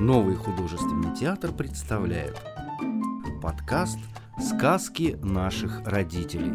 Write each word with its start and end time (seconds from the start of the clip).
Новый 0.00 0.36
художественный 0.36 1.16
театр 1.16 1.56
представляет 1.56 2.36
подкаст 3.40 3.98
«Сказки 4.38 5.16
наших 5.22 5.86
родителей». 5.86 6.52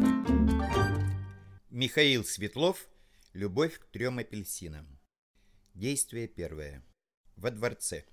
Михаил 1.68 2.24
Светлов 2.24 2.86
«Любовь 3.32 3.80
к 3.80 3.86
трем 3.86 4.18
апельсинам». 4.18 5.00
Действие 5.74 6.28
первое. 6.28 6.84
Во 7.34 7.50
дворце. 7.50 8.04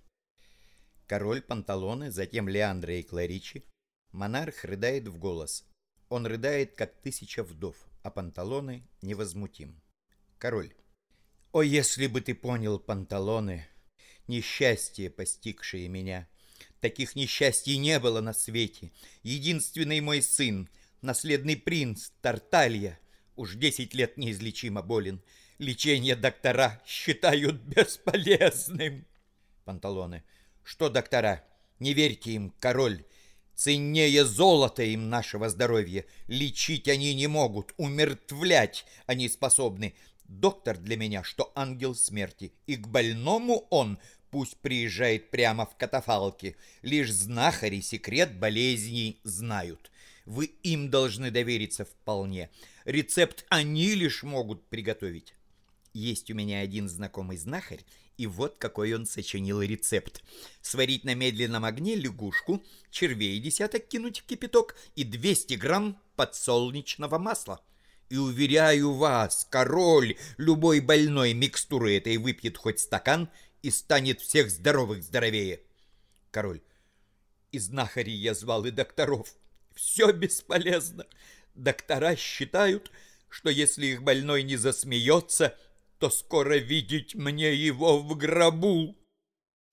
Король 1.05 1.43
Панталоны, 1.43 2.09
затем 2.09 2.50
Леандра 2.50 2.96
и 2.96 3.04
Кларичи. 3.04 3.64
Монарх 4.11 4.64
рыдает 4.64 5.07
в 5.07 5.20
голос. 5.20 5.64
Он 6.09 6.25
рыдает, 6.25 6.73
как 6.73 7.02
тысяча 7.02 7.43
вдов, 7.43 7.75
а 8.02 8.09
Панталоны 8.09 8.89
невозмутим. 9.04 9.80
Король. 10.39 10.73
«О, 11.52 11.61
если 11.61 12.07
бы 12.07 12.20
ты 12.21 12.34
понял, 12.34 12.80
Панталоны, 12.80 13.68
несчастье, 14.30 15.10
постигшее 15.10 15.90
меня. 15.90 16.28
Таких 16.80 17.16
несчастий 17.16 17.78
не 17.78 18.00
было 18.00 18.22
на 18.22 18.34
свете. 18.34 18.92
Единственный 19.24 20.00
мой 20.00 20.22
сын, 20.22 20.70
наследный 21.02 21.58
принц 21.58 22.12
Тарталья, 22.22 22.98
уж 23.36 23.55
десять 23.55 23.94
лет 23.94 24.18
неизлечимо 24.18 24.82
болен. 24.82 25.22
Лечение 25.58 26.16
доктора 26.16 26.82
считают 26.88 27.55
бесполезным. 27.64 29.05
Панталоны. 29.66 30.24
Что 30.64 30.90
доктора? 30.90 31.44
Не 31.80 31.94
верьте 31.94 32.32
им, 32.32 32.54
король. 32.60 33.04
Ценнее 33.55 34.24
золота 34.24 34.84
им 34.84 35.10
нашего 35.10 35.50
здоровья. 35.50 36.05
Лечить 36.27 36.88
они 36.88 37.14
не 37.14 37.27
могут, 37.27 37.74
умертвлять 37.76 38.86
они 39.05 39.27
способны. 39.27 39.96
Доктор 40.24 40.77
для 40.77 40.96
меня, 40.96 41.24
что 41.24 41.52
ангел 41.55 41.96
смерти, 41.96 42.54
и 42.68 42.77
к 42.77 42.88
больному 42.88 43.68
он 43.70 44.00
Пусть 44.32 44.58
приезжает 44.58 45.32
прямо 45.32 45.66
в 45.66 45.76
катафалке. 45.76 46.55
Лишь 46.82 47.12
знахари 47.12 47.82
секрет 47.82 48.38
болезней 48.38 49.20
знают. 49.24 49.91
Вы 50.26 50.46
им 50.62 50.90
должны 50.91 51.32
довериться 51.32 51.86
вполне. 51.86 52.52
Рецепт 52.86 53.46
они 53.49 53.96
лишь 53.96 54.21
могут 54.21 54.68
приготовить. 54.68 55.34
Есть 55.94 56.30
у 56.30 56.36
меня 56.36 56.60
один 56.60 56.88
знакомый 56.88 57.38
знахарь, 57.38 57.84
и 58.18 58.27
вот 58.27 58.58
какой 58.60 58.94
он 58.94 59.08
сочинил 59.08 59.62
рецепт. 59.62 60.24
Сварить 60.62 61.04
на 61.04 61.16
медленном 61.16 61.66
огне 61.66 61.96
лягушку, 61.96 62.64
червей 62.91 63.40
десяток 63.40 63.88
кинуть 63.88 64.19
в 64.19 64.25
кипяток 64.25 64.75
и 64.96 65.03
200 65.03 65.56
грамм 65.56 66.00
подсолнечного 66.16 67.18
масла. 67.18 67.62
И 68.09 68.18
уверяю 68.18 68.94
вас, 68.94 69.47
король, 69.50 70.18
любой 70.38 70.80
больной 70.80 71.34
микстуры 71.34 71.96
этой 71.96 72.18
выпьет 72.18 72.58
хоть 72.58 72.80
стакан 72.80 73.30
и 73.62 73.72
станет 73.72 74.22
всех 74.22 74.50
здоровых 74.50 75.03
здоровее. 75.03 75.62
Король. 76.31 76.62
И 77.52 77.59
знахарей 77.59 78.16
я 78.16 78.34
звал, 78.34 78.66
и 78.66 78.72
докторов. 78.72 79.34
Все 79.75 80.12
бесполезно. 80.12 81.06
Доктора 81.56 82.16
считают, 82.16 82.91
что 83.28 83.50
если 83.50 83.88
их 83.88 84.03
больной 84.03 84.44
не 84.44 84.56
засмеется, 84.56 85.57
то 85.97 86.09
скоро 86.09 86.57
видеть 86.57 87.16
мне 87.16 87.53
его 87.53 88.00
в 88.00 88.16
гробу. 88.16 88.97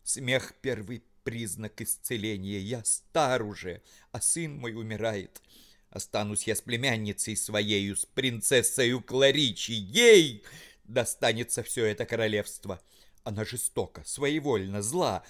Смех— 0.03 0.55
первый 0.61 1.03
признак 1.25 1.81
исцеления. 1.81 2.61
Я 2.61 2.85
стар 2.85 3.43
уже, 3.43 3.83
а 4.13 4.21
сын 4.21 4.57
мой 4.57 4.75
умирает. 4.75 5.43
Останусь 5.91 6.47
я 6.47 6.55
с 6.55 6.61
племянницей 6.61 7.37
своею, 7.37 7.97
с 7.97 8.07
принцессою 8.07 9.01
Кларичи. 9.01 9.73
Ей 9.73 10.45
достанется 10.85 11.63
все 11.63 11.87
это 11.87 12.07
королевство. 12.07 12.81
Она 13.27 13.45
жестока, 13.45 14.05
своевольна, 14.07 14.83
зла. 14.83 15.25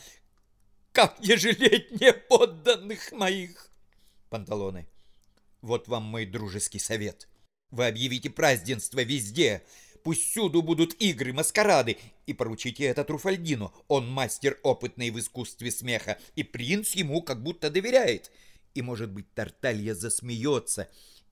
Как 0.93 1.19
не 1.21 1.35
жалеть 1.35 1.93
неподданных 1.93 3.11
моих? 3.13 3.71
Панталоны. 4.29 4.87
Вот 5.63 5.89
вам 5.89 6.03
мой 6.03 6.27
дружеский 6.27 6.79
совет. 6.79 7.27
Вы 7.71 7.87
объявите 7.87 8.29
празднество 8.29 9.03
везде. 9.03 9.65
Пусть 10.05 10.29
всюду 10.29 10.61
будут 10.61 10.93
игры, 11.01 11.33
маскарады. 11.33 11.97
И 12.27 12.35
поручите 12.35 12.85
это 12.85 13.03
Труфальдину. 13.03 13.73
Он 13.89 14.07
мастер 14.07 14.61
опытный 14.63 15.09
в 15.09 15.19
искусстве 15.19 15.71
смеха. 15.71 16.19
И 16.35 16.43
принц 16.43 16.91
ему 16.91 17.23
как 17.23 17.43
будто 17.43 17.71
доверяет. 17.71 18.31
И, 18.75 18.83
может 18.83 19.11
быть, 19.11 19.33
Тарталья 19.33 19.95
засмеется 19.95 20.91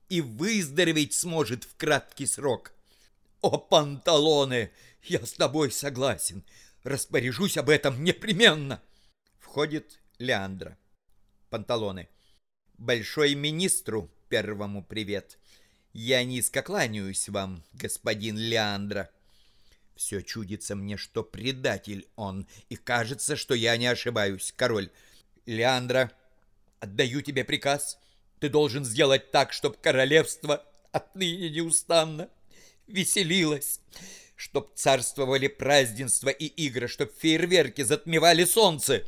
и 0.08 0.22
выздороветь 0.22 1.12
сможет 1.12 1.64
в 1.64 1.76
краткий 1.76 2.24
срок. 2.24 2.72
О, 3.42 3.58
панталоны! 3.58 4.70
Я 5.06 5.24
с 5.26 5.34
тобой 5.34 5.70
согласен. 5.70 6.44
Распоряжусь 6.82 7.58
об 7.58 7.68
этом 7.68 8.02
непременно. 8.02 8.82
Входит 9.38 10.00
Леандра. 10.18 10.78
Панталоны. 11.50 12.08
Большой 12.78 13.34
министру 13.34 14.10
первому 14.30 14.82
привет. 14.82 15.38
Я 15.92 16.24
низко 16.24 16.62
кланяюсь 16.62 17.28
вам, 17.28 17.62
господин 17.74 18.38
Леандра. 18.38 19.10
Все 19.94 20.22
чудится 20.22 20.74
мне, 20.74 20.96
что 20.96 21.22
предатель 21.22 22.08
он, 22.16 22.48
и 22.70 22.76
кажется, 22.76 23.36
что 23.36 23.54
я 23.54 23.76
не 23.76 23.86
ошибаюсь, 23.86 24.54
король. 24.56 24.90
Леандра, 25.44 26.12
отдаю 26.80 27.20
тебе 27.20 27.44
приказ. 27.44 27.98
Ты 28.40 28.48
должен 28.48 28.86
сделать 28.86 29.30
так, 29.30 29.52
чтобы 29.52 29.76
королевство 29.76 30.64
отныне 30.92 31.50
неустанно 31.50 32.30
веселилась, 32.86 33.80
чтоб 34.44 34.74
царствовали 34.74 35.48
празднества 35.48 36.28
и 36.28 36.44
игры, 36.44 36.86
чтоб 36.86 37.10
фейерверки 37.10 37.80
затмевали 37.80 38.44
солнце. 38.44 39.02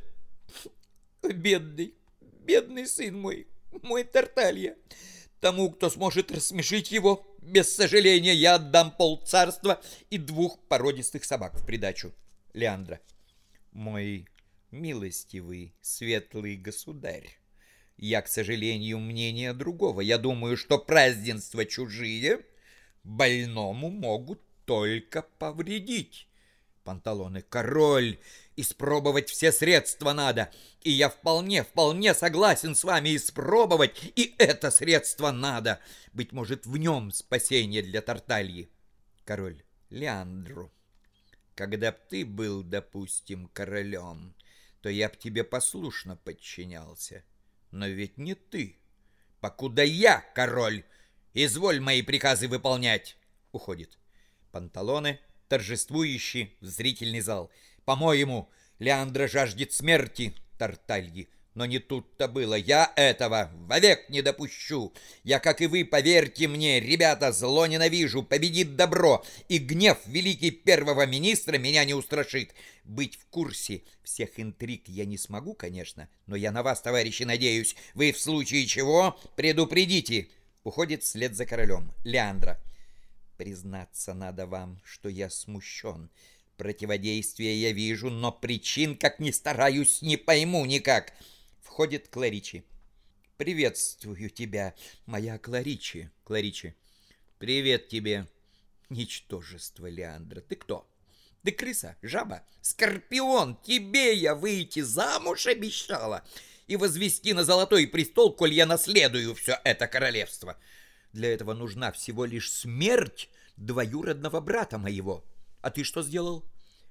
Бедный, 1.23 1.95
бедный 2.41 2.87
сын 2.87 3.21
мой, 3.21 3.47
мой 3.83 4.05
Тарталья. 4.05 4.79
Тому, 5.41 5.71
кто 5.71 5.91
сможет 5.91 6.33
рассмешить 6.33 6.91
его, 6.91 7.23
без 7.43 7.75
сожаления 7.75 8.33
я 8.33 8.55
отдам 8.55 8.91
пол 8.91 9.21
царства 9.27 9.83
и 10.09 10.17
двух 10.17 10.59
породистых 10.69 11.23
собак 11.27 11.61
в 11.61 11.67
придачу. 11.67 12.15
Леандра. 12.55 12.99
Мой 13.73 14.27
милостивый, 14.71 15.75
светлый 15.83 16.57
государь. 16.57 17.29
Я, 17.99 18.23
к 18.23 18.29
сожалению, 18.29 19.01
мнения 19.01 19.53
другого. 19.53 20.01
Я 20.01 20.17
думаю, 20.17 20.57
что 20.57 20.79
празднества 20.79 21.67
чужие 21.67 22.41
больному 23.05 23.91
могут 23.91 24.41
только 24.67 25.23
повредить. 25.23 26.29
Панталоны 26.85 27.43
король, 27.43 28.19
испробовать 28.55 29.31
все 29.31 29.51
средства 29.51 30.13
надо, 30.13 30.53
и 30.83 30.91
я 30.91 31.09
вполне, 31.09 31.65
вполне 31.65 32.15
согласен 32.15 32.75
с 32.75 32.85
вами 32.85 33.17
испробовать, 33.17 34.13
и 34.15 34.35
это 34.39 34.71
средство 34.71 35.31
надо. 35.33 35.81
Быть 36.13 36.33
может, 36.33 36.67
в 36.67 36.77
нем 36.77 37.11
спасение 37.11 37.83
для 37.83 38.03
Тартальи. 38.03 38.71
Король 39.25 39.65
Леандру, 39.91 40.71
когда 41.55 41.91
б 41.91 41.99
ты 42.09 42.25
был, 42.25 42.63
допустим, 42.63 43.49
королем, 43.49 44.35
то 44.83 44.89
я 44.89 45.09
б 45.09 45.17
тебе 45.19 45.43
послушно 45.43 46.17
подчинялся. 46.17 47.25
Но 47.73 47.89
ведь 47.89 48.19
не 48.19 48.35
ты, 48.35 48.77
покуда 49.41 49.83
я 49.83 50.25
король, 50.35 50.85
Изволь 51.39 51.81
мои 51.81 52.01
приказы 52.01 52.49
выполнять. 52.49 53.19
Уходит. 53.53 53.99
Панталоны, 54.53 55.21
торжествующий 55.49 56.57
в 56.61 56.67
зрительный 56.67 57.21
зал. 57.21 57.51
По-моему, 57.85 58.51
Леандра 58.79 59.29
жаждет 59.29 59.73
смерти 59.73 60.35
Тартальи. 60.59 61.29
Но 61.57 61.65
не 61.65 61.79
тут-то 61.79 62.29
было. 62.29 62.55
Я 62.55 62.93
этого 62.97 63.51
вовек 63.55 64.11
не 64.11 64.21
допущу. 64.21 64.93
Я, 65.25 65.39
как 65.39 65.63
и 65.63 65.67
вы, 65.67 65.87
поверьте 65.87 66.49
мне, 66.49 66.81
ребята, 66.81 67.33
зло 67.33 67.67
ненавижу, 67.67 68.23
победит 68.23 68.77
добро, 68.77 69.25
и 69.49 69.57
гнев 69.57 69.97
великий 70.05 70.51
первого 70.51 71.07
министра 71.07 71.57
меня 71.57 71.87
не 71.87 71.95
устрашит. 71.95 72.55
Быть 72.85 73.17
в 73.17 73.25
курсе 73.29 73.85
всех 74.03 74.39
интриг 74.39 74.83
я 74.87 75.07
не 75.07 75.17
смогу, 75.17 75.55
конечно, 75.55 76.11
но 76.27 76.37
я 76.37 76.53
на 76.53 76.63
вас, 76.63 76.83
товарищи, 76.83 77.23
надеюсь. 77.23 77.75
Вы 77.95 78.13
в 78.13 78.21
случае 78.21 78.67
чего 78.67 79.19
предупредите. 79.35 80.29
Уходит 80.63 81.05
вслед 81.05 81.35
за 81.35 81.47
королем. 81.47 81.91
Леандра. 82.05 82.61
Признаться 83.37 84.15
надо 84.15 84.47
вам, 84.47 84.81
что 84.85 85.09
я 85.09 85.29
смущен. 85.29 86.11
Противодействие 86.57 87.61
я 87.61 87.73
вижу, 87.73 88.09
но 88.09 88.33
причин, 88.33 88.97
как 88.97 89.21
ни 89.21 89.31
стараюсь, 89.31 90.01
не 90.01 90.17
пойму 90.17 90.65
никак. 90.65 91.13
Входит 91.61 92.09
Кларичи. 92.09 92.65
Приветствую 93.37 94.31
тебя, 94.31 94.75
моя 95.05 95.39
Кларичи. 95.39 96.11
Кларичи. 96.25 96.75
Привет 97.39 97.89
тебе. 97.89 98.27
Ничтожество, 98.89 99.87
Леандра. 99.87 100.41
Ты 100.41 100.57
кто? 100.57 100.89
Ты 101.43 101.53
крыса, 101.53 101.97
жаба, 102.01 102.43
скорпион. 102.63 103.57
Тебе 103.63 104.15
я 104.15 104.35
выйти 104.35 104.81
замуж 104.81 105.47
обещала 105.47 106.25
и 106.67 106.77
возвести 106.77 107.35
на 107.35 107.45
золотой 107.45 107.87
престол, 107.87 108.33
коль 108.35 108.55
я 108.55 108.65
наследую 108.65 109.35
все 109.35 109.61
это 109.63 109.87
королевство. 109.87 110.57
Для 111.17 111.33
этого 111.33 111.55
нужна 111.55 111.93
всего 111.93 112.27
лишь 112.27 112.53
смерть 112.53 113.31
двоюродного 113.57 114.43
брата 114.43 114.77
моего. 114.77 115.25
А 115.63 115.71
ты 115.71 115.83
что 115.83 116.03
сделал? 116.03 116.45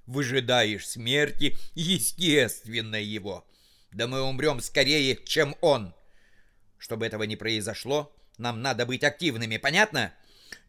выжидаешь 0.06 0.88
смерти, 0.88 1.56
естественно 1.74 2.96
его. 2.96 3.46
Да 3.92 4.08
мы 4.08 4.22
умрем 4.22 4.60
скорее, 4.60 5.16
чем 5.24 5.54
он. 5.60 5.94
Чтобы 6.76 7.06
этого 7.06 7.22
не 7.22 7.36
произошло, 7.36 8.12
нам 8.36 8.62
надо 8.62 8.84
быть 8.84 9.04
активными, 9.04 9.58
понятно? 9.58 10.12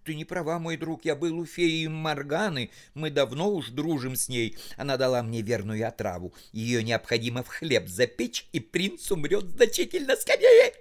Ты 0.04 0.14
не 0.14 0.24
права, 0.24 0.60
мой 0.60 0.78
друг, 0.78 1.04
я 1.04 1.16
был 1.16 1.40
у 1.40 1.46
феи 1.48 1.88
Морганы, 1.88 2.70
мы 2.94 3.10
давно 3.10 3.52
уж 3.52 3.70
дружим 3.70 4.16
с 4.16 4.30
ней. 4.30 4.56
Она 4.78 4.98
дала 4.98 5.24
мне 5.24 5.42
верную 5.42 5.88
отраву. 5.88 6.32
Ее 6.52 6.84
необходимо 6.84 7.42
в 7.42 7.48
хлеб 7.48 7.88
запечь, 7.88 8.48
и 8.52 8.60
принц 8.60 9.12
умрет 9.12 9.46
значительно 9.50 10.16
скорее. 10.16 10.74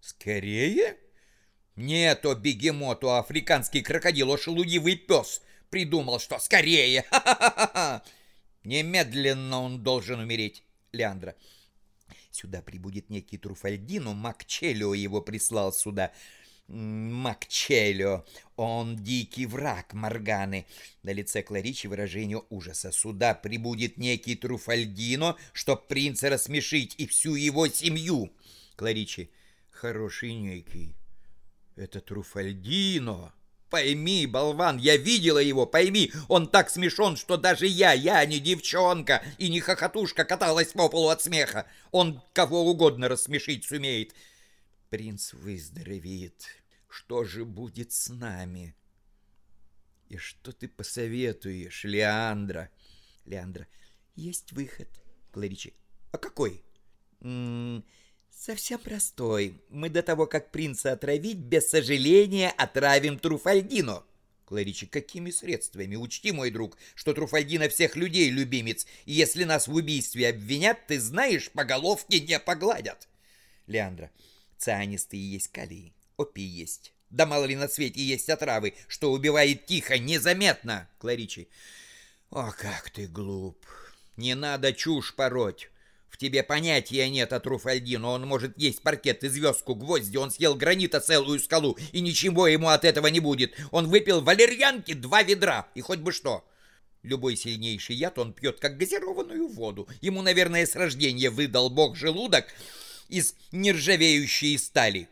Скорее? 0.00 0.96
Нет, 1.76 2.26
о 2.26 2.34
бегемот, 2.34 3.02
о 3.04 3.18
африканский 3.18 3.82
крокодил, 3.82 4.36
шелудивый 4.36 4.96
пес. 4.96 5.42
Придумал, 5.70 6.20
что 6.20 6.38
скорее. 6.38 7.02
Ха-ха-ха-ха. 7.10 8.02
Немедленно 8.64 9.60
он 9.60 9.82
должен 9.82 10.20
умереть, 10.20 10.62
Леандра. 10.92 11.34
Сюда 12.30 12.62
прибудет 12.62 13.10
некий 13.10 13.38
Труфальдино, 13.38 14.12
Макчелио 14.12 14.94
его 14.94 15.20
прислал 15.20 15.72
сюда. 15.72 16.12
Макчелио, 16.68 18.24
он 18.56 18.96
дикий 18.96 19.46
враг 19.46 19.92
Морганы. 19.92 20.66
На 21.02 21.10
лице 21.12 21.42
Кларичи 21.42 21.86
выражение 21.86 22.42
ужаса. 22.50 22.92
Сюда 22.92 23.34
прибудет 23.34 23.98
некий 23.98 24.36
Труфальдино, 24.36 25.36
чтоб 25.52 25.86
принца 25.88 26.30
рассмешить 26.30 26.94
и 26.98 27.06
всю 27.06 27.34
его 27.34 27.66
семью. 27.68 28.32
Кларичи, 28.76 29.30
хороший 29.70 30.34
некий. 30.34 30.94
Это 31.76 32.00
Труфальдино. 32.00 33.32
Пойми, 33.70 34.26
болван, 34.26 34.76
я 34.76 34.98
видела 34.98 35.38
его, 35.38 35.64
пойми, 35.64 36.12
он 36.28 36.46
так 36.46 36.68
смешон, 36.68 37.16
что 37.16 37.38
даже 37.38 37.66
я, 37.66 37.94
я 37.94 38.22
не 38.26 38.38
девчонка 38.38 39.24
и 39.38 39.48
не 39.48 39.60
хохотушка 39.60 40.26
каталась 40.26 40.72
по 40.72 40.90
полу 40.90 41.08
от 41.08 41.22
смеха. 41.22 41.66
Он 41.90 42.20
кого 42.34 42.70
угодно 42.70 43.08
рассмешить 43.08 43.64
сумеет. 43.64 44.14
Принц 44.90 45.32
выздоровеет. 45.32 46.44
Что 46.86 47.24
же 47.24 47.46
будет 47.46 47.92
с 47.92 48.10
нами? 48.10 48.76
И 50.10 50.18
что 50.18 50.52
ты 50.52 50.68
посоветуешь, 50.68 51.84
Леандра? 51.84 52.68
Леандра, 53.24 53.66
есть 54.14 54.52
выход. 54.52 54.88
Кларичи, 55.30 55.72
а 56.10 56.18
какой? 56.18 56.62
М 57.22 57.78
-м 57.78 57.84
Совсем 58.44 58.80
простой. 58.80 59.54
Мы 59.68 59.88
до 59.88 60.02
того, 60.02 60.26
как 60.26 60.50
принца 60.50 60.90
отравить, 60.90 61.36
без 61.36 61.70
сожаления 61.70 62.50
отравим 62.50 63.16
Труфальдино. 63.16 64.02
Кларичи, 64.46 64.86
какими 64.86 65.30
средствами? 65.30 65.94
Учти, 65.94 66.32
мой 66.32 66.50
друг, 66.50 66.76
что 66.96 67.14
Труфальдино 67.14 67.68
всех 67.68 67.94
людей 67.94 68.30
любимец, 68.30 68.84
и 69.04 69.12
если 69.12 69.44
нас 69.44 69.68
в 69.68 69.74
убийстве 69.76 70.30
обвинят, 70.30 70.88
ты 70.88 70.98
знаешь, 70.98 71.52
по 71.52 71.62
головке 71.62 72.18
не 72.18 72.40
погладят. 72.40 73.06
Леандра, 73.68 74.10
цианистые 74.58 75.34
есть 75.34 75.52
калий, 75.52 75.94
опий 76.16 76.42
есть. 76.42 76.94
Да 77.10 77.26
мало 77.26 77.44
ли 77.44 77.54
на 77.54 77.68
свете 77.68 78.02
есть 78.02 78.28
отравы, 78.28 78.74
что 78.88 79.12
убивает 79.12 79.66
тихо, 79.66 80.00
незаметно. 80.00 80.88
Кларичи, 80.98 81.46
о, 82.30 82.50
как 82.50 82.90
ты 82.90 83.06
глуп. 83.06 83.64
Не 84.16 84.34
надо 84.34 84.72
чушь 84.72 85.14
пороть. 85.14 85.70
Тебе 86.22 86.44
понятия 86.44 87.10
нет 87.10 87.32
о 87.32 87.40
Труфальдино. 87.40 88.10
Он 88.10 88.28
может 88.28 88.56
есть 88.56 88.80
паркет 88.82 89.24
и 89.24 89.28
звездку, 89.28 89.74
гвозди. 89.74 90.18
Он 90.18 90.30
съел 90.30 90.54
гранита 90.54 91.00
целую 91.00 91.40
скалу, 91.40 91.76
и 91.90 92.00
ничего 92.00 92.46
ему 92.46 92.68
от 92.68 92.84
этого 92.84 93.08
не 93.08 93.18
будет. 93.18 93.58
Он 93.72 93.88
выпил 93.88 94.20
валерьянки 94.20 94.94
два 94.94 95.24
ведра, 95.24 95.68
и 95.74 95.80
хоть 95.80 95.98
бы 95.98 96.12
что. 96.12 96.48
Любой 97.02 97.34
сильнейший 97.34 97.96
яд 97.96 98.20
он 98.20 98.34
пьет, 98.34 98.60
как 98.60 98.76
газированную 98.78 99.48
воду. 99.48 99.88
Ему, 100.00 100.22
наверное, 100.22 100.64
с 100.64 100.76
рождения 100.76 101.28
выдал 101.28 101.70
бог 101.70 101.96
желудок 101.96 102.46
из 103.08 103.34
нержавеющей 103.50 104.56
стали. 104.60 105.08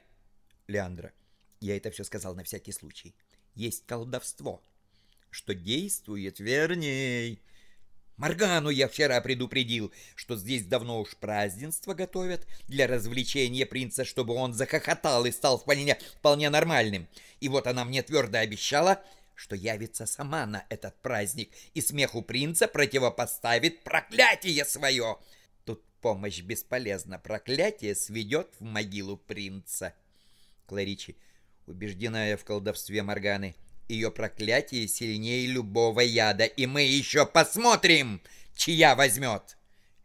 Леандра, 0.69 1.13
я 1.59 1.77
это 1.77 1.91
все 1.91 2.05
сказал 2.05 2.37
на 2.37 2.45
всякий 2.45 2.71
случай. 2.71 3.17
Есть 3.57 3.85
колдовство, 3.85 4.63
что 5.33 5.57
действует 5.57 6.39
верней. 6.39 7.43
Маргану 8.21 8.69
я 8.69 8.87
вчера 8.87 9.19
предупредил, 9.23 9.95
что 10.15 10.37
здесь 10.37 10.67
давно 10.67 11.01
уж 11.01 11.17
празднество 11.17 11.95
готовят 11.95 12.47
для 12.69 12.87
развлечения 12.87 13.65
принца, 13.65 14.05
чтобы 14.05 14.35
он 14.35 14.53
захохотал 14.53 15.25
и 15.25 15.31
стал 15.31 15.59
вполне, 15.59 15.99
вполне 16.19 16.51
нормальным. 16.51 17.09
И 17.41 17.49
вот 17.49 17.67
она 17.67 17.87
мне 17.87 18.03
твердо 18.03 18.37
обещала, 18.37 19.03
что 19.35 19.57
явится 19.57 20.05
сама 20.05 20.45
на 20.45 20.67
этот 20.69 21.01
праздник 21.01 21.51
и 21.73 21.81
смеху 21.81 22.21
принца 22.21 22.69
противопоставит 22.69 23.85
проклятие 23.85 24.67
свое. 24.67 25.17
Тут 25.65 25.83
помощь 26.03 26.43
бесполезна, 26.43 27.19
проклятие 27.19 27.95
сведет 27.95 28.49
в 28.59 28.65
могилу 28.65 29.17
принца. 29.17 29.95
Кларичи, 30.67 31.17
убежденная 31.67 32.37
в 32.37 32.45
колдовстве 32.45 33.03
Морганы,— 33.03 33.57
ее 33.91 34.11
проклятие 34.11 34.89
сильнее 34.89 35.47
любого 35.47 36.01
яда, 36.01 36.45
и 36.45 36.67
мы 36.67 36.83
еще 36.83 37.27
посмотрим, 37.27 38.23
чья 38.55 38.95
возьмет. 38.95 39.57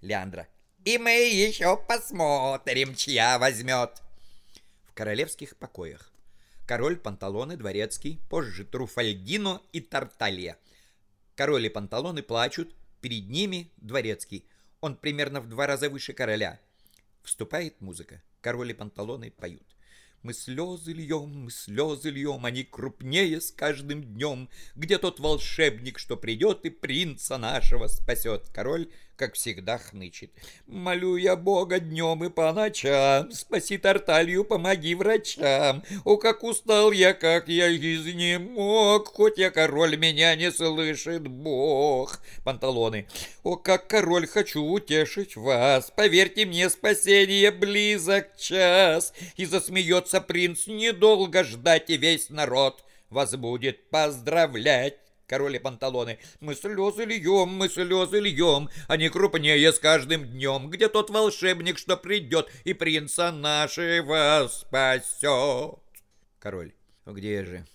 Леандра. 0.01 0.47
И 0.83 0.97
мы 0.97 1.11
еще 1.11 1.77
посмотрим, 1.77 2.95
чья 2.95 3.39
возьмет. 3.39 4.01
В 4.83 4.93
королевских 4.93 5.55
покоях. 5.55 6.11
Король 6.67 6.97
Панталоны 6.97 7.57
Дворецкий, 7.57 8.19
позже 8.29 8.65
Труфальдино 8.65 9.61
и 9.71 9.81
Тарталья. 9.81 10.57
Король 11.35 11.65
и 11.65 11.69
Панталоны 11.69 12.23
плачут, 12.23 12.75
перед 13.01 13.29
ними 13.29 13.71
Дворецкий. 13.77 14.45
Он 14.81 14.95
примерно 14.95 15.41
в 15.41 15.47
два 15.47 15.67
раза 15.67 15.89
выше 15.89 16.13
короля. 16.13 16.59
Вступает 17.23 17.81
музыка. 17.81 18.21
Король 18.41 18.71
и 18.71 18.73
Панталоны 18.73 19.31
поют. 19.31 19.74
Мы 20.25 20.33
слезы 20.33 20.91
льем, 20.91 21.43
мы 21.43 21.51
слезы 21.51 22.09
льем, 22.09 22.47
они 22.47 22.63
крупнее 22.63 23.39
с 23.39 23.51
каждым 23.51 24.03
днем. 24.03 24.49
Где 24.75 24.97
тот 24.97 25.19
волшебник, 25.19 25.99
что 25.99 26.17
придет 26.17 26.65
и 26.65 26.71
принца 26.71 27.37
нашего 27.37 27.85
спасет? 27.85 28.49
Король 28.51 28.89
как 29.15 29.35
всегда, 29.35 29.77
хнычет. 29.77 30.31
«Молю 30.67 31.15
я 31.15 31.35
Бога 31.35 31.79
днем 31.79 32.23
и 32.23 32.29
по 32.29 32.51
ночам, 32.53 33.31
спаси 33.31 33.77
Тарталью, 33.77 34.43
помоги 34.43 34.95
врачам. 34.95 35.83
О, 36.03 36.17
как 36.17 36.43
устал 36.43 36.91
я, 36.91 37.13
как 37.13 37.47
я 37.47 37.73
изнемог, 37.75 39.07
хоть 39.07 39.37
я 39.37 39.51
король, 39.51 39.97
меня 39.97 40.35
не 40.35 40.51
слышит 40.51 41.27
Бог». 41.27 42.19
Панталоны. 42.43 43.07
«О, 43.43 43.55
как 43.55 43.87
король, 43.87 44.27
хочу 44.27 44.61
утешить 44.63 45.35
вас, 45.35 45.91
поверьте 45.95 46.45
мне, 46.45 46.69
спасение 46.69 47.51
близок 47.51 48.35
час». 48.37 49.13
И 49.37 49.45
засмеется 49.45 50.21
принц, 50.21 50.67
недолго 50.67 51.43
ждать, 51.43 51.89
и 51.89 51.97
весь 51.97 52.29
народ 52.29 52.83
вас 53.09 53.35
будет 53.35 53.89
поздравлять 53.89 55.04
король 55.27 55.55
и 55.55 55.59
панталоны. 55.59 56.19
Мы 56.39 56.55
слезы 56.55 57.05
льем, 57.05 57.49
мы 57.49 57.69
слезы 57.69 58.19
льем, 58.19 58.69
они 58.87 59.09
крупнее 59.09 59.71
с 59.71 59.79
каждым 59.79 60.25
днем. 60.25 60.69
Где 60.69 60.89
тот 60.89 61.09
волшебник, 61.09 61.77
что 61.77 61.97
придет 61.97 62.49
и 62.63 62.73
принца 62.73 63.31
нашего 63.31 64.47
спасет? 64.51 65.79
Король, 66.39 66.73
где 67.05 67.43
же? 67.43 67.65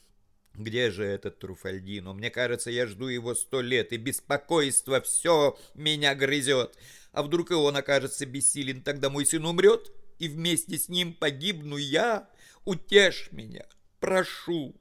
Где 0.54 0.90
же 0.90 1.04
этот 1.04 1.38
Труфальдино? 1.38 2.12
Мне 2.12 2.30
кажется, 2.30 2.71
я 2.71 2.87
жду 2.87 3.07
его 3.07 3.35
сто 3.35 3.61
лет, 3.61 3.92
и 3.92 3.97
беспокойство 3.97 5.00
все 5.00 5.59
меня 5.75 6.14
грызет. 6.14 6.76
А 7.12 7.23
вдруг 7.23 7.50
и 7.50 7.54
он 7.54 7.76
окажется 7.76 8.26
бессилен, 8.26 8.83
тогда 8.83 9.11
мой 9.11 9.26
сын 9.26 9.45
умрет, 9.47 9.92
и 10.19 10.28
вместе 10.28 10.76
с 10.76 10.88
ним 10.88 11.14
погибну 11.14 11.76
я? 11.76 12.28
Утешь 12.64 13.28
меня, 13.33 13.66
прошу. 14.00 14.76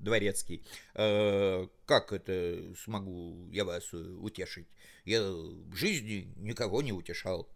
Дворецкий. 0.00 0.64
«Э, 0.94 1.66
«Как 1.86 2.12
это 2.12 2.74
смогу 2.82 3.48
я 3.52 3.64
вас 3.64 3.92
утешить? 3.92 4.66
Я 5.04 5.22
в 5.22 5.74
жизни 5.74 6.32
никого 6.36 6.82
не 6.82 6.92
утешал». 6.92 7.48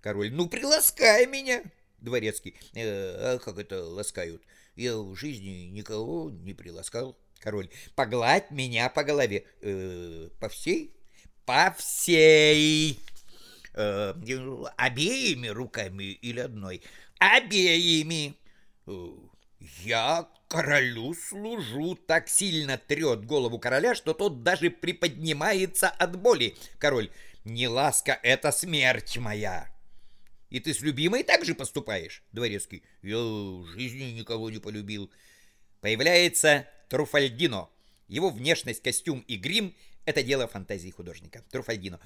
Король. 0.00 0.30
«Ну, 0.32 0.48
приласкай 0.48 1.26
меня!» 1.26 1.62
Дворецкий. 1.98 2.54
«Э, 2.74 3.34
«А 3.34 3.38
как 3.38 3.58
это 3.58 3.84
ласкают? 3.84 4.42
Я 4.76 4.96
в 4.98 5.16
жизни 5.16 5.68
никого 5.70 6.30
не 6.30 6.54
приласкал». 6.54 7.18
Король. 7.40 7.70
«Погладь 7.94 8.50
меня 8.50 8.90
по 8.90 9.02
голове». 9.02 9.44
Э, 9.62 10.28
«По 10.38 10.48
всей?» 10.48 10.94
«По 11.46 11.74
всей!» 11.78 13.00
э, 13.74 14.14
«Обеими 14.76 15.48
руками 15.48 16.04
или 16.04 16.40
одной?» 16.40 16.82
«Обеими!» 17.18 18.34
э, 18.86 19.08
«Я 19.84 20.28
королю 20.48 21.14
служу!» 21.14 21.94
Так 21.94 22.28
сильно 22.28 22.78
трет 22.78 23.24
голову 23.24 23.58
короля, 23.58 23.94
что 23.94 24.14
тот 24.14 24.42
даже 24.42 24.70
приподнимается 24.70 25.88
от 25.88 26.18
боли. 26.18 26.56
Король, 26.78 27.10
не 27.44 27.68
ласка, 27.68 28.18
это 28.22 28.50
смерть 28.50 29.16
моя. 29.18 29.68
И 30.50 30.60
ты 30.60 30.72
с 30.72 30.80
любимой 30.80 31.24
так 31.24 31.44
же 31.44 31.54
поступаешь? 31.54 32.22
Дворецкий, 32.32 32.82
я 33.02 33.18
в 33.18 33.66
жизни 33.66 34.04
никого 34.18 34.50
не 34.50 34.58
полюбил. 34.58 35.10
Появляется 35.80 36.66
Труфальдино. 36.88 37.68
Его 38.08 38.30
внешность, 38.30 38.82
костюм 38.82 39.20
и 39.28 39.36
грим– 39.36 39.74
Это 40.08 40.22
дело 40.22 40.48
фантазии 40.48 40.88
художника. 40.88 41.44
Труфальдино. 41.50 42.00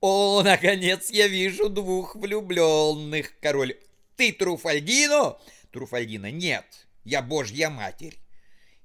О, 0.00 0.44
наконец 0.44 1.10
я 1.10 1.26
вижу 1.26 1.68
двух 1.68 2.14
влюбленных. 2.14 3.32
Король. 3.40 3.76
Ты 4.14 4.32
Труфальдино? 4.32 5.36
Труфальдино. 5.72 6.30
Нет, 6.30 6.86
я 7.04 7.22
божья 7.22 7.70
матерь. 7.70 8.18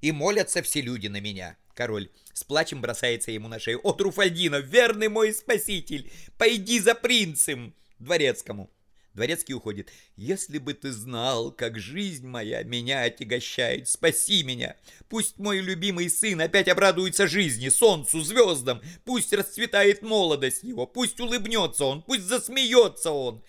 И 0.02 0.12
молятся 0.12 0.62
все 0.62 0.82
люди 0.82 1.08
на 1.08 1.20
меня. 1.22 1.58
Король 1.74 2.10
с 2.34 2.44
плачем 2.44 2.82
бросается 2.82 3.32
ему 3.32 3.48
на 3.48 3.60
шею. 3.60 3.80
О, 3.84 3.94
Труфальдино, 3.94 4.58
верный 4.58 5.08
мой 5.08 5.34
спаситель, 5.34 6.12
пойди 6.38 6.80
за 6.80 6.96
принцем. 6.96 7.74
Дворецкому. 8.00 8.70
Дворецкий 9.14 9.54
уходит. 9.54 9.92
«Если 10.16 10.58
бы 10.58 10.74
ты 10.74 10.92
знал, 10.92 11.52
как 11.52 11.80
жизнь 11.80 12.28
моя 12.28 12.64
меня 12.64 13.04
отягощает, 13.04 13.88
спаси 13.88 14.44
меня! 14.44 14.76
Пусть 15.08 15.38
мой 15.38 15.60
любимый 15.60 16.10
сын 16.10 16.42
опять 16.42 16.68
обрадуется 16.68 17.28
жизни, 17.28 17.70
солнцу, 17.70 18.22
звездам! 18.22 18.82
Пусть 19.06 19.32
расцветает 19.32 20.02
молодость 20.02 20.64
его, 20.64 20.88
пусть 20.88 21.20
улыбнется 21.20 21.86
он, 21.86 22.02
пусть 22.02 22.24
засмеется 22.24 23.12
он!» 23.12 23.44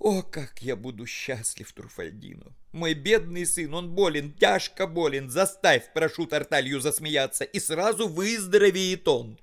О, 0.00 0.22
как 0.22 0.62
я 0.62 0.76
буду 0.76 1.04
счастлив, 1.04 1.70
Труфальдино! 1.74 2.46
Мой 2.72 2.94
бедный 2.94 3.44
сын, 3.44 3.74
он 3.74 3.90
болен, 3.94 4.32
тяжко 4.32 4.86
болен. 4.86 5.28
Заставь, 5.28 5.92
прошу 5.92 6.26
Тарталью 6.26 6.80
засмеяться, 6.80 7.44
и 7.44 7.60
сразу 7.60 8.08
выздоровеет 8.08 9.06
он. 9.06 9.38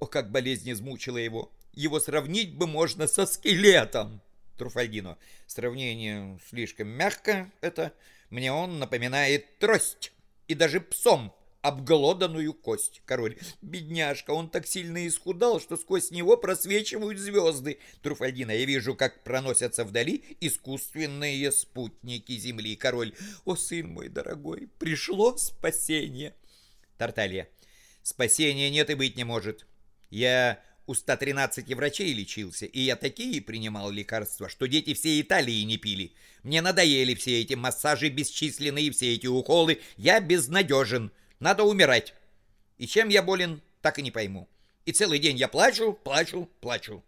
О, 0.00 0.06
как 0.06 0.30
болезнь 0.30 0.72
измучила 0.72 1.18
его! 1.18 1.52
Его 1.74 2.00
сравнить 2.00 2.54
бы 2.54 2.66
можно 2.66 3.06
со 3.06 3.26
скелетом. 3.26 4.22
Труфальдино. 4.56 5.18
Сравнение 5.46 6.38
слишком 6.48 6.88
мягко 6.88 7.52
это. 7.60 7.92
Мне 8.30 8.50
он 8.50 8.78
напоминает 8.78 9.58
трость. 9.58 10.12
И 10.46 10.54
даже 10.54 10.80
псом 10.80 11.34
обглоданную 11.68 12.52
кость. 12.54 13.02
Король. 13.04 13.36
Бедняжка, 13.62 14.32
он 14.32 14.50
так 14.50 14.66
сильно 14.66 15.06
исхудал, 15.06 15.60
что 15.60 15.76
сквозь 15.76 16.10
него 16.10 16.36
просвечивают 16.36 17.18
звезды. 17.18 17.78
Труфальдина, 18.02 18.50
я 18.52 18.64
вижу, 18.64 18.94
как 18.94 19.22
проносятся 19.22 19.84
вдали 19.84 20.24
искусственные 20.40 21.52
спутники 21.52 22.36
Земли. 22.36 22.76
Король. 22.76 23.14
О, 23.44 23.56
сын 23.56 23.88
мой 23.88 24.08
дорогой, 24.08 24.68
пришло 24.78 25.36
спасение. 25.36 26.34
Тарталья. 26.96 27.48
Спасения 28.02 28.70
нет 28.70 28.90
и 28.90 28.94
быть 28.94 29.16
не 29.16 29.24
может. 29.24 29.66
Я 30.10 30.62
у 30.88 30.94
113 30.94 31.74
врачей 31.74 32.14
лечился, 32.14 32.64
и 32.64 32.80
я 32.80 32.96
такие 32.96 33.42
принимал 33.42 33.90
лекарства, 33.90 34.48
что 34.48 34.66
дети 34.66 34.94
всей 34.94 35.20
Италии 35.20 35.62
не 35.62 35.76
пили. 35.76 36.12
Мне 36.42 36.62
надоели 36.62 37.14
все 37.14 37.42
эти 37.42 37.52
массажи 37.52 38.08
бесчисленные, 38.08 38.90
все 38.90 39.14
эти 39.14 39.26
уколы. 39.26 39.80
Я 39.98 40.18
безнадежен. 40.20 41.12
Надо 41.40 41.64
умирать. 41.64 42.14
И 42.78 42.86
чем 42.86 43.08
я 43.08 43.22
болен, 43.22 43.62
так 43.80 43.98
и 43.98 44.02
не 44.02 44.10
пойму. 44.10 44.48
И 44.84 44.92
целый 44.92 45.18
день 45.18 45.36
я 45.36 45.48
плачу, 45.48 45.92
плачу, 45.92 46.48
плачу. 46.60 47.04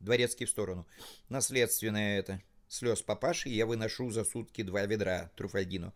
Дворецкий 0.00 0.46
в 0.46 0.50
сторону. 0.50 0.86
Наследственное 1.28 2.18
это. 2.18 2.42
Слез 2.68 3.02
папаши 3.02 3.48
я 3.48 3.66
выношу 3.66 4.10
за 4.10 4.24
сутки 4.24 4.62
два 4.62 4.84
ведра 4.86 5.30
Труфальдину. 5.36 5.94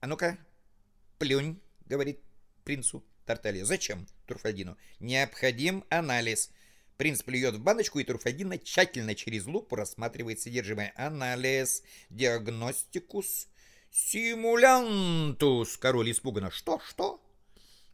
А 0.00 0.06
ну-ка, 0.06 0.38
плюнь, 1.18 1.60
говорит 1.86 2.20
принцу. 2.64 3.04
Тарталья. 3.24 3.64
Зачем? 3.64 4.06
Турфальдину. 4.26 4.76
Необходим 4.98 5.84
анализ. 5.88 6.50
Принц 6.96 7.22
плюет 7.22 7.54
в 7.54 7.62
баночку, 7.62 7.98
и 7.98 8.04
Турфальдина 8.04 8.58
тщательно 8.58 9.14
через 9.14 9.46
лупу 9.46 9.76
рассматривает 9.76 10.40
содержимое. 10.40 10.92
Анализ. 10.96 11.82
Диагностикус. 12.10 13.48
Симулянтус. 13.92 15.76
Король 15.76 16.10
испуганно. 16.10 16.50
Что, 16.50 16.80
что? 16.80 17.22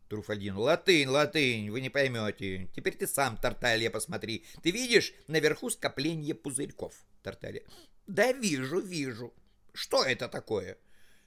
Труфальдин. 0.08 0.56
Латынь, 0.56 1.08
латынь, 1.08 1.70
вы 1.70 1.80
не 1.80 1.90
поймете. 1.90 2.68
Теперь 2.74 2.94
ты 2.96 3.08
сам, 3.08 3.36
Тарталья, 3.36 3.90
посмотри. 3.90 4.44
Ты 4.62 4.70
видишь 4.70 5.12
наверху 5.26 5.70
скопление 5.70 6.36
пузырьков? 6.36 6.94
Тарталья. 7.24 7.62
Да 8.06 8.32
вижу, 8.32 8.78
вижу. 8.78 9.34
Что 9.74 10.04
это 10.04 10.28
такое? 10.28 10.78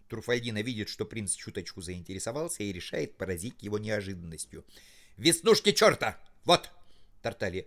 Труфальдина 0.08 0.62
видит, 0.62 0.88
что 0.88 1.06
принц 1.06 1.36
чуточку 1.36 1.82
заинтересовался 1.82 2.64
и 2.64 2.72
решает 2.72 3.18
поразить 3.18 3.62
его 3.62 3.78
неожиданностью. 3.78 4.66
«Веснушки 5.18 5.72
черта! 5.72 6.20
Вот!» 6.44 6.70
Тарталья. 7.22 7.66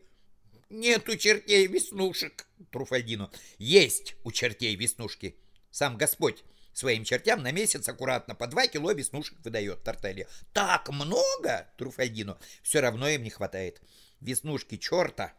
«Нет 0.69 1.09
у 1.09 1.17
чертей 1.17 1.67
веснушек!» 1.67 2.47
Труфальдину. 2.71 3.31
«Есть 3.59 4.17
у 4.25 4.33
чертей 4.33 4.75
веснушки! 4.77 5.37
Сам 5.71 5.97
Господь 5.97 6.45
своим 6.75 7.05
чертям 7.05 7.43
на 7.43 7.53
месяц 7.53 7.89
аккуратно 7.89 8.35
по 8.35 8.47
два 8.47 8.67
кило 8.67 8.93
веснушек 8.93 9.39
выдает 9.43 9.83
Тарталья. 9.83 10.29
«Так 10.53 10.91
много?» 10.91 11.69
Труфальдину. 11.79 12.39
«Все 12.63 12.81
равно 12.81 13.09
им 13.09 13.23
не 13.23 13.31
хватает. 13.31 13.81
Веснушки 14.21 14.77
черта! 14.77 15.33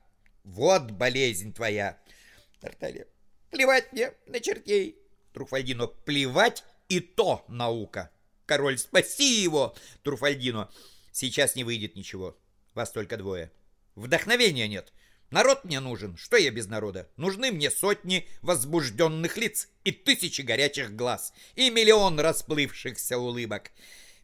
Вот 0.44 0.92
болезнь 0.92 1.54
твоя!» 1.54 2.00
Тарталья. 2.60 3.06
«Плевать 3.52 3.94
мне 3.94 4.14
на 4.26 4.40
чертей!» 4.40 4.98
Труфальдину. 5.34 5.88
«Плевать 5.88 6.64
и 6.90 7.00
то 7.00 7.46
наука. 7.48 8.12
Король, 8.46 8.78
спаси 8.78 9.42
его, 9.42 9.76
Труфальдино. 10.04 10.72
Сейчас 11.12 11.56
не 11.56 11.64
выйдет 11.64 11.96
ничего. 11.96 12.38
Вас 12.74 12.92
только 12.92 13.18
двое. 13.18 13.52
Вдохновения 13.96 14.68
нет. 14.68 14.92
Народ 15.32 15.66
мне 15.66 15.80
нужен. 15.80 16.18
Что 16.18 16.38
я 16.38 16.52
без 16.52 16.68
народа? 16.68 17.10
Нужны 17.18 17.52
мне 17.52 17.72
сотни 17.72 18.28
возбужденных 18.42 19.38
лиц 19.38 19.68
и 19.84 19.92
тысячи 19.92 20.42
горячих 20.42 20.96
глаз 20.96 21.34
и 21.56 21.70
миллион 21.70 22.20
расплывшихся 22.20 23.18
улыбок. 23.18 23.72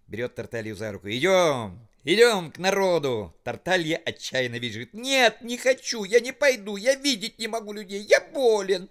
Берет 0.07 0.35
Тарталью 0.35 0.75
за 0.75 0.91
руку. 0.91 1.09
Идем, 1.09 1.87
идем 2.03 2.51
к 2.51 2.57
народу. 2.57 3.33
Тарталья 3.43 3.97
отчаянно 3.97 4.59
бежит. 4.59 4.93
Нет, 4.93 5.41
не 5.41 5.57
хочу, 5.57 6.03
я 6.03 6.19
не 6.19 6.31
пойду, 6.31 6.75
я 6.75 6.95
видеть 6.95 7.39
не 7.39 7.47
могу 7.47 7.73
людей, 7.73 8.05
я 8.07 8.19
болен. 8.19 8.89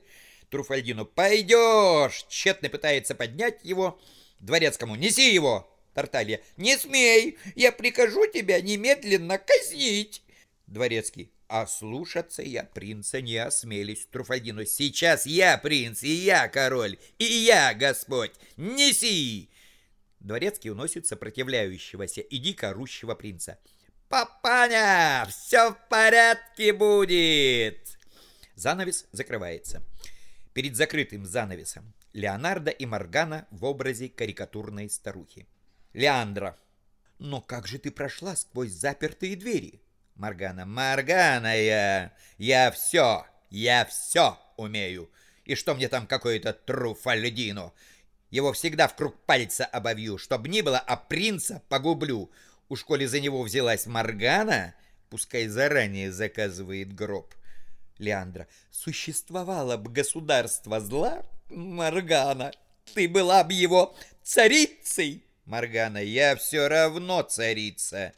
Труфальдину. 0.50 1.06
«Пойдешь!» 1.06 2.26
Тщетно 2.28 2.68
пытается 2.68 3.14
поднять 3.14 3.60
его. 3.62 3.98
Дворецкому. 4.40 4.96
«Неси 4.96 5.32
его!» 5.32 5.66
Тарталья. 5.94 6.40
«Не 6.56 6.76
смей! 6.76 7.38
Я 7.54 7.72
прикажу 7.72 8.26
тебя 8.26 8.60
немедленно 8.60 9.38
казнить!» 9.38 10.22
Дворецкий. 10.66 11.32
А 11.52 11.66
слушаться 11.66 12.42
я 12.42 12.62
принца 12.62 13.20
не 13.20 13.36
осмелюсь. 13.36 14.06
Труфальдину. 14.06 14.64
Сейчас 14.64 15.26
я 15.26 15.58
принц, 15.58 16.04
и 16.04 16.12
я 16.12 16.46
король, 16.46 16.96
и 17.18 17.24
я 17.24 17.74
Господь. 17.74 18.30
Неси! 18.56 19.50
Дворецкий 20.20 20.70
уносит 20.70 21.08
сопротивляющегося 21.08 22.20
и 22.20 22.38
дико 22.38 22.70
орущего 22.70 23.16
принца. 23.16 23.58
«Папаня, 24.08 25.26
все 25.28 25.72
в 25.72 25.88
порядке 25.88 26.72
будет!» 26.72 27.98
Занавес 28.54 29.06
закрывается. 29.10 29.82
Перед 30.52 30.76
закрытым 30.76 31.26
занавесом 31.26 31.92
Леонардо 32.12 32.70
и 32.70 32.86
Моргана 32.86 33.48
в 33.50 33.64
образе 33.64 34.08
карикатурной 34.08 34.88
старухи. 34.88 35.48
Леандра. 35.94 36.56
Но 37.18 37.40
как 37.40 37.66
же 37.66 37.80
ты 37.80 37.90
прошла 37.90 38.36
сквозь 38.36 38.70
запертые 38.70 39.34
двери? 39.34 39.80
Моргана. 40.14 40.66
Моргана 40.66 41.56
я. 41.56 42.12
Я 42.38 42.70
все, 42.70 43.26
я 43.50 43.84
все 43.84 44.38
умею. 44.56 45.10
И 45.44 45.54
что 45.54 45.74
мне 45.74 45.88
там 45.88 46.06
какой-то 46.06 46.52
труфальдино? 46.52 47.72
Его 48.30 48.52
всегда 48.52 48.86
в 48.86 48.94
круг 48.94 49.16
пальца 49.26 49.64
обовью, 49.64 50.18
чтоб 50.18 50.46
ни 50.46 50.60
было, 50.60 50.78
а 50.78 50.96
принца 50.96 51.62
погублю. 51.68 52.30
Уж 52.68 52.84
коли 52.84 53.06
за 53.06 53.20
него 53.20 53.42
взялась 53.42 53.86
Моргана, 53.86 54.74
пускай 55.08 55.48
заранее 55.48 56.12
заказывает 56.12 56.94
гроб. 56.94 57.34
Леандра. 57.98 58.46
Существовало 58.70 59.76
бы 59.76 59.90
государство 59.90 60.80
зла, 60.80 61.22
Маргана, 61.50 62.52
ты 62.94 63.08
была 63.08 63.44
бы 63.44 63.52
его 63.52 63.94
царицей. 64.22 65.24
Маргана. 65.44 65.98
Я 65.98 66.36
все 66.36 66.68
равно 66.68 67.22
царица. 67.22 68.12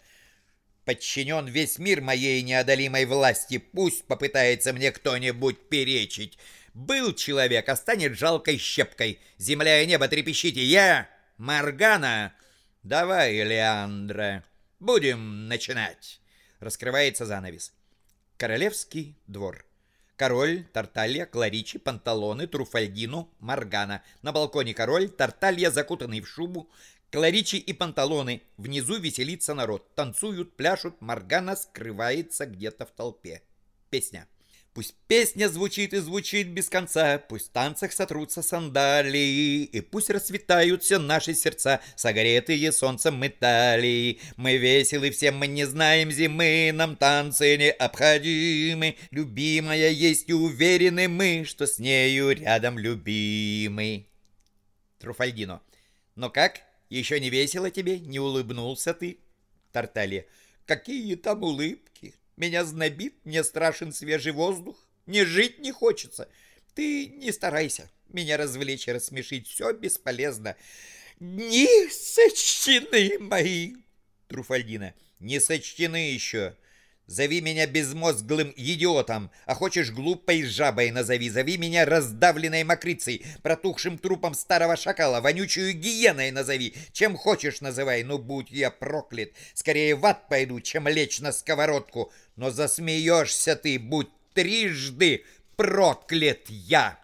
Подчинен 0.84 1.46
весь 1.46 1.78
мир 1.78 2.00
моей 2.00 2.42
неодолимой 2.42 3.04
власти. 3.04 3.58
Пусть 3.58 4.04
попытается 4.04 4.72
мне 4.72 4.90
кто-нибудь 4.90 5.68
перечить. 5.68 6.38
Был 6.74 7.14
человек, 7.14 7.68
а 7.68 7.76
станет 7.76 8.18
жалкой 8.18 8.58
щепкой. 8.58 9.20
Земля 9.38 9.82
и 9.82 9.86
небо 9.86 10.08
трепещите. 10.08 10.64
Я, 10.64 11.08
Маргана. 11.36 12.34
Давай, 12.82 13.42
Леандра, 13.44 14.42
будем 14.80 15.46
начинать. 15.46 16.20
Раскрывается 16.58 17.26
занавес. 17.26 17.72
Королевский 18.36 19.16
двор. 19.28 19.64
Король, 20.16 20.64
Тарталья, 20.72 21.26
Кларичи, 21.26 21.78
Панталоны, 21.78 22.46
Труфальдину, 22.46 23.32
Маргана. 23.38 24.02
На 24.22 24.32
балконе 24.32 24.74
король, 24.74 25.08
Тарталья, 25.08 25.70
закутанный 25.70 26.20
в 26.20 26.28
шубу, 26.28 26.70
Кларичи 27.12 27.56
и 27.56 27.74
Панталоны. 27.74 28.40
Внизу 28.56 28.98
веселится 28.98 29.52
народ. 29.52 29.94
Танцуют, 29.94 30.56
пляшут, 30.56 31.02
Маргана 31.02 31.56
скрывается 31.56 32.46
где-то 32.46 32.86
в 32.86 32.90
толпе. 32.92 33.42
Песня. 33.90 34.26
Пусть 34.72 34.94
песня 35.06 35.50
звучит 35.50 35.92
и 35.92 35.98
звучит 35.98 36.48
без 36.48 36.70
конца, 36.70 37.18
Пусть 37.18 37.48
в 37.48 37.52
танцах 37.52 37.92
сотрутся 37.92 38.40
сандалии, 38.40 39.64
И 39.64 39.82
пусть 39.82 40.08
расцветают 40.08 40.82
все 40.82 40.98
наши 40.98 41.34
сердца, 41.34 41.82
Согретые 41.96 42.72
солнцем 42.72 43.20
металлии. 43.20 44.18
Мы 44.36 44.56
веселы 44.56 45.10
всем, 45.10 45.36
мы 45.36 45.48
не 45.48 45.66
знаем 45.66 46.10
зимы, 46.10 46.70
Нам 46.72 46.96
танцы 46.96 47.58
необходимы. 47.58 48.96
Любимая 49.10 49.90
есть 49.90 50.30
и 50.30 50.32
уверены 50.32 51.08
мы, 51.08 51.44
Что 51.44 51.66
с 51.66 51.78
нею 51.78 52.30
рядом 52.30 52.78
любимый. 52.78 54.08
Труфальдино. 54.98 55.60
Но 56.16 56.30
как? 56.30 56.71
Еще 56.92 57.20
не 57.20 57.30
весело 57.30 57.70
тебе? 57.70 57.98
Не 57.98 58.20
улыбнулся 58.20 58.92
ты? 58.92 59.18
Тарталья. 59.72 60.26
Какие 60.66 61.14
там 61.14 61.42
улыбки? 61.42 62.14
Меня 62.36 62.66
знобит, 62.66 63.14
мне 63.24 63.42
страшен 63.44 63.94
свежий 63.94 64.32
воздух. 64.32 64.76
Мне 65.06 65.24
жить 65.24 65.58
не 65.58 65.72
хочется. 65.72 66.28
Ты 66.74 67.06
не 67.06 67.32
старайся 67.32 67.90
меня 68.08 68.36
развлечь 68.36 68.88
и 68.88 68.92
рассмешить. 68.92 69.48
Все 69.48 69.72
бесполезно. 69.72 70.54
Не 71.18 71.88
сочтены 71.88 73.18
мои. 73.20 73.76
Труфальдина. 74.28 74.92
Не 75.18 75.40
сочтены 75.40 76.12
еще. 76.12 76.58
Зови 77.06 77.40
меня 77.40 77.66
безмозглым 77.66 78.54
идиотом, 78.56 79.30
а 79.44 79.54
хочешь 79.54 79.90
глупой 79.90 80.44
жабой 80.44 80.90
назови. 80.92 81.28
Зови 81.28 81.58
меня 81.58 81.84
раздавленной 81.84 82.64
мокрицей, 82.64 83.26
протухшим 83.42 83.98
трупом 83.98 84.34
старого 84.34 84.76
шакала, 84.76 85.20
вонючую 85.20 85.74
гиеной 85.74 86.30
назови. 86.30 86.74
Чем 86.92 87.16
хочешь 87.16 87.60
называй, 87.60 88.04
ну 88.04 88.18
будь 88.18 88.50
я 88.50 88.70
проклят. 88.70 89.30
Скорее 89.52 89.96
в 89.96 90.06
ад 90.06 90.28
пойду, 90.28 90.60
чем 90.60 90.88
лечь 90.88 91.20
на 91.20 91.32
сковородку. 91.32 92.12
Но 92.36 92.50
засмеешься 92.50 93.56
ты, 93.56 93.78
будь 93.78 94.10
трижды 94.32 95.24
проклят 95.56 96.48
я. 96.48 96.98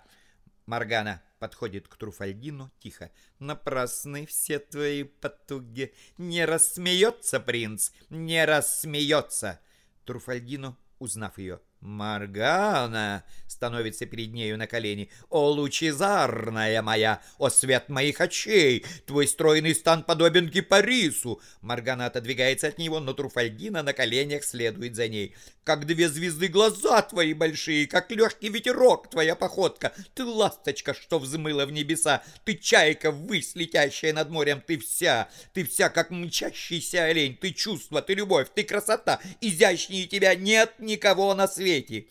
Маргана 0.66 1.22
подходит 1.38 1.88
к 1.88 1.96
Труфальдину 1.96 2.70
тихо. 2.78 3.10
Напрасны 3.38 4.26
все 4.26 4.58
твои 4.58 5.02
потуги. 5.02 5.92
Не 6.18 6.44
рассмеется 6.44 7.40
принц, 7.40 7.90
не 8.10 8.44
рассмеется. 8.44 9.60
Труфальдино, 10.08 10.78
узнав 10.98 11.36
ее, 11.36 11.60
Маргана 11.80 13.24
становится 13.46 14.04
перед 14.06 14.32
нею 14.32 14.58
на 14.58 14.66
колени. 14.66 15.10
«О, 15.30 15.48
лучезарная 15.50 16.82
моя! 16.82 17.22
О, 17.38 17.48
свет 17.50 17.88
моих 17.88 18.20
очей! 18.20 18.84
Твой 19.06 19.26
стройный 19.26 19.74
стан 19.74 20.02
подобен 20.02 20.50
кипарису!» 20.50 21.40
Маргана 21.60 22.06
отодвигается 22.06 22.68
от 22.68 22.78
него, 22.78 23.00
но 23.00 23.14
Труфальдина 23.14 23.82
на 23.82 23.92
коленях 23.92 24.44
следует 24.44 24.96
за 24.96 25.08
ней. 25.08 25.34
«Как 25.64 25.86
две 25.86 26.08
звезды 26.08 26.48
глаза 26.48 27.02
твои 27.02 27.32
большие, 27.32 27.86
как 27.86 28.10
легкий 28.10 28.48
ветерок 28.48 29.10
твоя 29.10 29.34
походка! 29.34 29.92
Ты 30.14 30.24
ласточка, 30.24 30.94
что 30.94 31.18
взмыла 31.18 31.64
в 31.64 31.72
небеса! 31.72 32.22
Ты 32.44 32.54
чайка 32.54 33.12
ввысь, 33.12 33.54
летящая 33.54 34.12
над 34.12 34.30
морем! 34.30 34.62
Ты 34.66 34.78
вся, 34.78 35.28
ты 35.52 35.64
вся, 35.64 35.90
как 35.90 36.10
мчащийся 36.10 37.04
олень! 37.04 37.36
Ты 37.36 37.52
чувство, 37.52 38.02
ты 38.02 38.14
любовь, 38.14 38.48
ты 38.54 38.64
красота! 38.64 39.20
Изящнее 39.40 40.06
тебя 40.06 40.34
нет 40.34 40.74
никого 40.78 41.34
на 41.34 41.46
свете!» 41.46 41.67
Свете. 41.68 42.06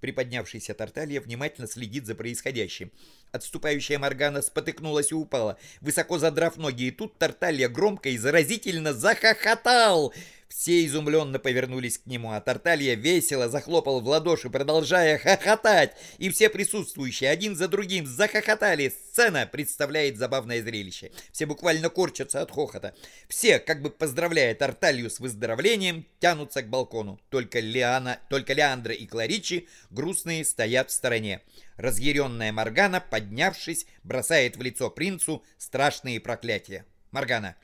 Приподнявшийся 0.00 0.74
Тарталья 0.74 1.20
внимательно 1.20 1.66
следит 1.66 2.06
за 2.06 2.14
происходящим. 2.14 2.90
Отступающая 3.32 3.98
Моргана 3.98 4.42
спотыкнулась 4.42 5.12
и 5.12 5.14
упала, 5.14 5.56
высоко 5.80 6.18
задрав 6.18 6.56
ноги, 6.56 6.88
и 6.88 6.90
тут 6.90 7.18
Тарталья 7.18 7.68
громко 7.68 8.08
и 8.08 8.18
заразительно 8.18 8.92
захохотал. 8.92 10.12
Все 10.50 10.84
изумленно 10.84 11.38
повернулись 11.38 11.98
к 11.98 12.06
нему, 12.06 12.32
а 12.32 12.40
Тарталья 12.40 12.96
весело 12.96 13.48
захлопал 13.48 14.00
в 14.00 14.08
ладоши, 14.08 14.50
продолжая 14.50 15.16
хохотать, 15.16 15.92
и 16.18 16.28
все 16.28 16.50
присутствующие 16.50 17.30
один 17.30 17.54
за 17.54 17.68
другим 17.68 18.04
захохотали. 18.04 18.88
Сцена 18.88 19.46
представляет 19.46 20.18
забавное 20.18 20.60
зрелище. 20.60 21.12
Все 21.30 21.46
буквально 21.46 21.88
корчатся 21.88 22.42
от 22.42 22.50
хохота. 22.50 22.94
Все, 23.28 23.60
как 23.60 23.80
бы 23.80 23.90
поздравляя 23.90 24.52
Тарталью 24.56 25.08
с 25.08 25.20
выздоровлением, 25.20 26.04
тянутся 26.18 26.62
к 26.62 26.68
балкону. 26.68 27.20
Только 27.30 27.60
Лиана, 27.60 28.18
только 28.28 28.52
Леандра 28.52 28.92
и 28.92 29.06
Кларичи 29.06 29.68
грустные 29.90 30.44
стоят 30.44 30.90
в 30.90 30.92
стороне. 30.92 31.42
Разъяренная 31.80 32.52
Моргана, 32.52 33.00
поднявшись, 33.00 33.86
бросает 34.04 34.58
в 34.58 34.62
лицо 34.62 34.90
принцу 34.90 35.42
страшные 35.56 36.20
проклятия. 36.20 36.84
Моргана. 37.10 37.56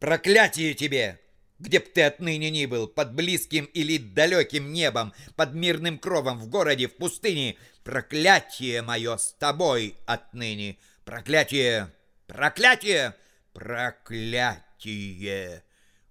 «Проклятие 0.00 0.74
тебе! 0.74 1.20
где 1.60 1.78
б 1.78 1.86
ты 1.94 2.02
отныне 2.02 2.50
ни 2.50 2.66
был, 2.66 2.88
под 2.88 3.14
близким 3.14 3.66
или 3.66 3.98
далеким 3.98 4.72
небом, 4.72 5.12
под 5.36 5.54
мирным 5.54 5.96
кровом, 5.96 6.40
в 6.40 6.48
городе, 6.48 6.88
в 6.88 6.96
пустыне, 6.96 7.54
проклятие 7.84 8.82
мое 8.82 9.16
с 9.16 9.32
тобой 9.34 9.94
отныне, 10.06 10.76
проклятие, 11.04 11.92
проклятие, 12.26 13.14
проклятие. 13.52 14.64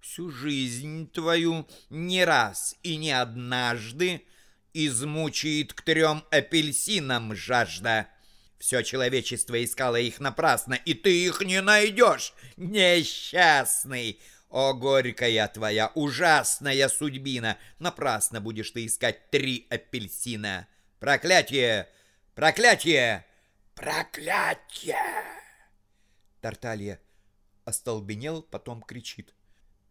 Всю 0.00 0.30
жизнь 0.30 1.10
твою 1.10 1.68
не 1.90 2.24
раз 2.24 2.76
и 2.82 2.96
не 2.96 3.10
однажды 3.12 4.22
измучает 4.74 5.72
к 5.72 5.82
трем 5.82 6.24
апельсинам 6.30 7.34
жажда. 7.34 8.08
Все 8.58 8.82
человечество 8.82 9.62
искало 9.62 9.96
их 9.96 10.20
напрасно, 10.20 10.74
и 10.74 10.94
ты 10.94 11.24
их 11.24 11.40
не 11.40 11.60
найдешь, 11.60 12.32
несчастный. 12.56 14.20
О, 14.48 14.74
горькая 14.74 15.48
твоя, 15.48 15.90
ужасная 15.94 16.88
судьбина! 16.88 17.58
Напрасно 17.78 18.40
будешь 18.40 18.70
ты 18.70 18.86
искать 18.86 19.30
три 19.30 19.66
апельсина. 19.70 20.68
Проклятие! 21.00 21.88
Проклятие! 22.34 23.24
Проклятие! 23.74 24.96
Тарталья 26.40 27.00
остолбенел, 27.64 28.42
потом 28.42 28.82
кричит. 28.82 29.34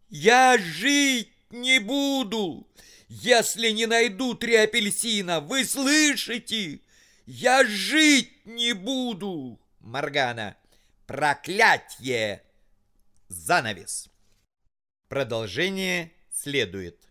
Я 0.10 0.58
жить 0.58 1.32
не 1.50 1.80
буду, 1.80 2.68
если 3.12 3.72
не 3.72 3.88
найду 3.88 4.36
три 4.36 4.56
апельсина. 4.56 5.42
Вы 5.42 5.66
слышите? 5.66 6.80
Я 7.26 7.66
жить 7.66 8.46
не 8.46 8.72
буду. 8.72 9.60
Маргана. 9.82 10.56
Проклятие! 11.08 12.42
Занавес. 13.28 14.08
Продолжение 15.10 16.14
следует. 16.32 17.11